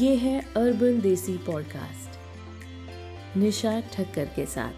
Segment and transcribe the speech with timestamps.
[0.00, 2.18] ये है अर्बन देसी पॉडकास्ट
[3.36, 4.72] निशा ठक्कर के साथ।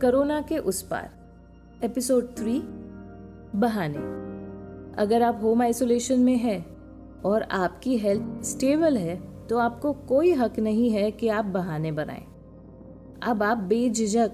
[0.00, 1.10] कोरोना के उस पार।
[1.84, 2.62] एपिसोड थ्री
[3.54, 3.98] बहाने।
[5.02, 6.66] अगर आप होम आइसोलेशन में हैं
[7.20, 12.26] और आपकी हेल्थ स्टेबल है तो आपको कोई हक नहीं है कि आप बहाने बनाएँ।
[13.22, 14.32] अब आप बेझिझक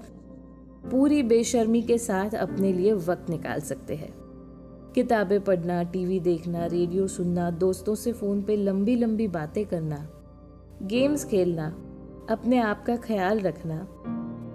[0.91, 4.13] पूरी बेशर्मी के साथ अपने लिए वक्त निकाल सकते हैं।
[4.95, 9.97] किताबें पढ़ना, टीवी देखना, रेडियो सुनना, दोस्तों से फ़ोन पे लंबी लंबी बातें करना,
[10.83, 11.67] गेम्स खेलना,
[12.29, 13.87] अपने आप का ख्याल रखना,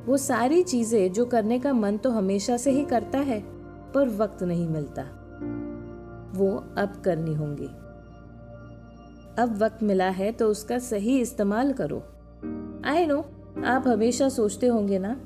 [0.07, 3.41] वो सारी चीज़ें जो करने का मन तो हमेशा से ही करता है,
[3.93, 5.03] पर वक्त नहीं मिलता।
[6.35, 7.69] वो अब करनी होंगी।
[9.43, 12.03] अब वक्त मिला है तो उसका सही इस्तेमाल करो।
[12.85, 13.19] आई नो
[13.65, 15.17] आप हमेशा सोचते होंगे ना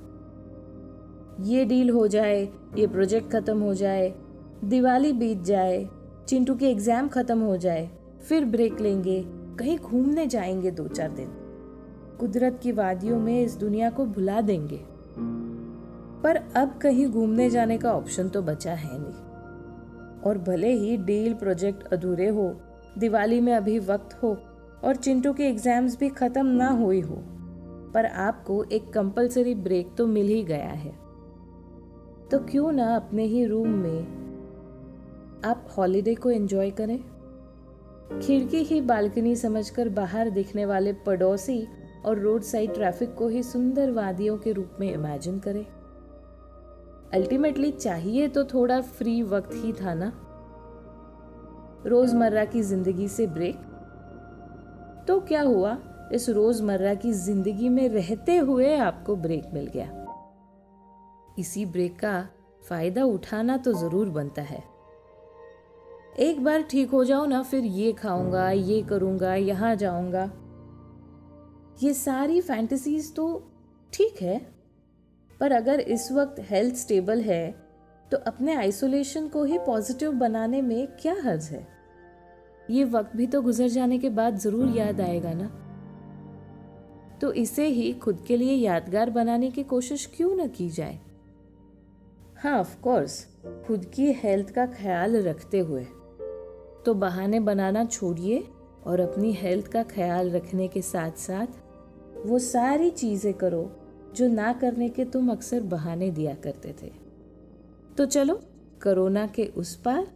[1.41, 4.15] ये डील हो जाए, ये प्रोजेक्ट खत्म हो जाए,
[4.65, 5.89] दिवाली बीत जाए,
[6.29, 7.91] चिंटू के एग्ज़ाम खत्म हो जाए,
[8.29, 9.25] फिर ब्रेक लेंगे,
[9.59, 11.29] कहीं घूमने जाएँगे दो चार दिन।
[12.21, 14.81] कुदरत की वादियों में इस दुनिया को भुला देंगे।
[16.23, 21.35] पर अब कहीं घूमने जाने का ऑप्शन तो बचा है नहीं। और भले ही डील
[21.35, 22.57] प्रोजेक्ट अधूरे हो,
[22.99, 24.37] दिवाली में अभी वक्त हो,
[24.85, 27.17] और चिंटू के एग्ज़ाम्स भी खत्म ना हुई हो,
[27.95, 31.06] पर आपको एक कंपलसरी ब्रेक तो मिल ही गया है।
[32.31, 34.01] तो क्यों ना अपने ही रूम में
[35.45, 36.99] आप हॉलिडे को एंजॉय करें?
[38.23, 41.67] खिड़की ही बालकनी समझकर बाहर दिखने वाले पड़ोसी
[42.07, 45.65] और रोड साइड ट्रैफ़िक को ही सुंदर वादियों के रूप में इमेजिन करें।
[47.15, 50.13] अल्टीमेटली चाहिए तो थोड़ा फ्री वक्त ही था ना?
[51.87, 53.57] रोज़मर्रा की ज़िंदगी से ब्रेक
[55.09, 55.77] तो क्या हुआ?
[56.13, 60.06] इस रोज़मर्रा की ज़िंदगी में रहते हुए आपको ब्रेक मिल गया।
[61.39, 62.29] इसी ब्रेक का
[62.63, 64.63] फ़ायदा उठाना तो ज़रूर बनता है।
[66.21, 70.31] एक बार ठीक हो जाओ ना, फिर ये खाऊँगा, ये करूँगा, यहाँ जाऊँगा।
[71.83, 73.27] ये सारी फैंटेसीज तो
[73.93, 74.39] ठीक है,
[75.41, 77.55] पर अगर इस वक्त हेल्थ स्टेबल है
[78.11, 81.67] तो अपने आइसोलेशन को ही पॉजिटिव बनाने में क्या हर्ज है?
[82.69, 85.47] ये वक्त भी तो गुजर जाने के बाद ज़रूर याद आएगा ना।
[87.21, 90.99] तो इसे ही खुद के लिए यादगार बनाने की कोशिश क्यों न की जाए?
[92.43, 93.27] हाँ ऑफ़ कोर्स
[93.67, 95.85] खुद की हेल्थ का ख्याल रखते हुए।
[96.87, 98.45] तो बहाने बनाना छोड़िए
[98.87, 101.47] और अपनी हेल्थ का ख्याल रखने के साथ साथ
[102.27, 103.77] वो सारी चीज़ें करो
[104.15, 106.93] जो ना करने के तुम अक्सर बहाने दिया करते थे।
[107.99, 108.35] तो चलो,
[108.83, 110.07] कोरोना के उस पार,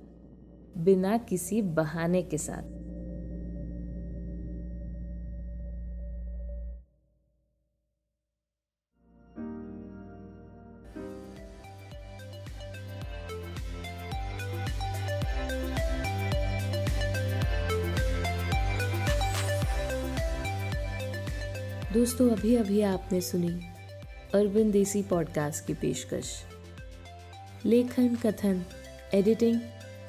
[0.79, 2.80] बिना किसी बहाने के साथ।
[21.93, 23.49] दोस्तों अभी अभी आपने सुनी
[24.35, 26.29] अरविंद देसी पॉडकास्ट की पेशकश।
[27.65, 28.63] लेखन, कथन
[29.15, 29.61] एडिटिंग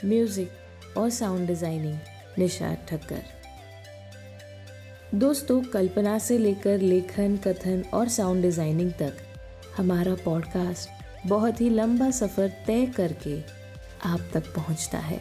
[0.05, 1.95] म्यूज़िक और साउंड डिज़ाइनिंग
[2.39, 3.23] निशाद ठक्कर।
[5.15, 9.13] दोस्तों, कल्पना से लेकर लेखन, कथन और साउंड डिज़ाइनिंग तक
[9.77, 13.39] हमारा पॉडकास्ट बहुत ही लंबा सफ़र तय करके
[14.05, 15.19] आप तक पहुँचता है।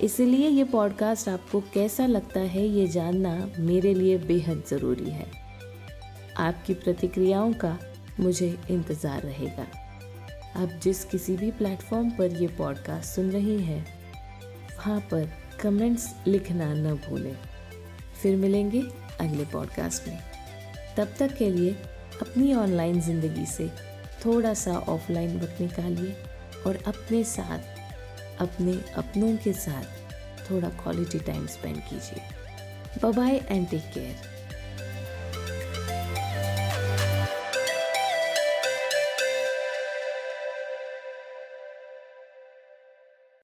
[0.00, 5.47] इसलिए ये पॉडकास्ट आपको कैसा लगता है ये जानना मेरे लिए बेहद ज़रूरी है।
[6.38, 7.76] आपकी प्रतिक्रियाओं का
[8.20, 9.66] मुझे इंतज़ार रहेगा।
[10.56, 13.84] आप जिस किसी भी प्लेटफॉर्म पर ये पॉडकास्ट सुन रही हैं,
[14.76, 15.28] वहाँ पर
[15.62, 17.36] कमेंट्स लिखना न भूलें।
[18.22, 18.80] फिर मिलेंगे
[19.20, 20.18] अगले पॉडकास्ट में।
[20.96, 21.72] तब तक के लिए
[22.22, 23.68] अपनी ऑनलाइन ज़िंदगी से
[24.24, 26.16] थोड़ा सा ऑफलाइन वक्त निकालिए
[26.66, 27.58] और अपने साथ,
[28.40, 34.37] अपने अपनों के साथ थोड़ा क्वालिटी टाइम स्पेंड कीजिए। Bye and take care